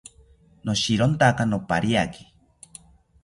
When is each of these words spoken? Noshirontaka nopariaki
Noshirontaka 0.69 1.41
nopariaki 1.51 2.23